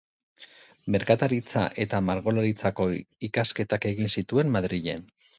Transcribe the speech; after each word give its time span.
Merkataritza 0.93 1.65
eta 1.83 1.99
Margolaritzako 2.07 2.87
ikasketak 3.27 3.85
egin 3.91 4.09
zituen 4.15 4.51
Madrilen. 4.57 5.05